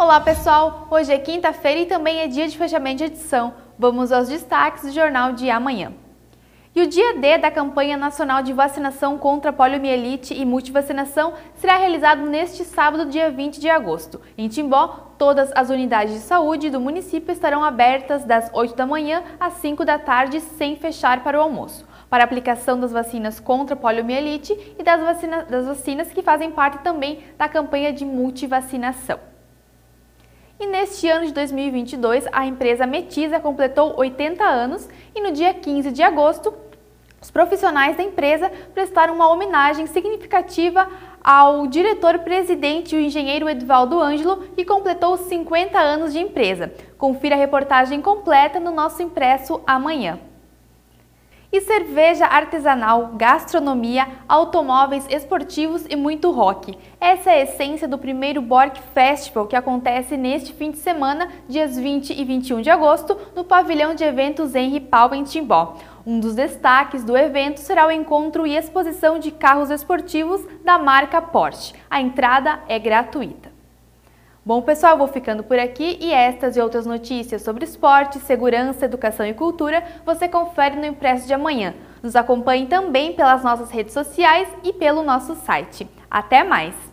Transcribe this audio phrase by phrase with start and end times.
[0.00, 3.52] Olá pessoal, hoje é quinta-feira e também é dia de fechamento de edição.
[3.78, 5.92] Vamos aos destaques do jornal de amanhã.
[6.74, 12.22] E o dia D da campanha nacional de vacinação contra poliomielite e multivacinação será realizado
[12.22, 14.22] neste sábado, dia 20 de agosto.
[14.38, 19.22] Em Timbó, todas as unidades de saúde do município estarão abertas das 8 da manhã
[19.38, 23.76] às 5 da tarde, sem fechar para o almoço, para a aplicação das vacinas contra
[23.76, 29.29] poliomielite e das, vacina, das vacinas que fazem parte também da campanha de multivacinação.
[30.60, 35.90] E neste ano de 2022, a empresa Metiza completou 80 anos e no dia 15
[35.90, 36.52] de agosto,
[37.18, 40.86] os profissionais da empresa prestaram uma homenagem significativa
[41.24, 46.70] ao diretor-presidente, o engenheiro Edvaldo Ângelo, que completou 50 anos de empresa.
[46.98, 50.20] Confira a reportagem completa no nosso impresso amanhã
[51.52, 56.78] e cerveja artesanal, gastronomia, automóveis esportivos e muito rock.
[57.00, 61.76] Essa é a essência do primeiro Bork Festival que acontece neste fim de semana, dias
[61.76, 65.76] 20 e 21 de agosto, no pavilhão de eventos Henry Pau em Timbó.
[66.06, 71.20] Um dos destaques do evento será o encontro e exposição de carros esportivos da marca
[71.20, 71.74] Porsche.
[71.90, 73.49] A entrada é gratuita.
[74.42, 79.26] Bom, pessoal, vou ficando por aqui e estas e outras notícias sobre esporte, segurança, educação
[79.26, 81.74] e cultura você confere no Impresso de amanhã.
[82.02, 85.86] Nos acompanhe também pelas nossas redes sociais e pelo nosso site.
[86.10, 86.89] Até mais!